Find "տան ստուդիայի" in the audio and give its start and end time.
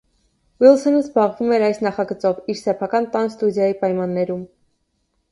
3.17-3.77